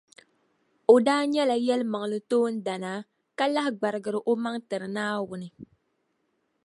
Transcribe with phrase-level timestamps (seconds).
[0.93, 2.91] O daa nyɛla yɛlimaŋli toondana,
[3.37, 5.47] ka lahi gbarigiri o maŋa tiri Naawuni.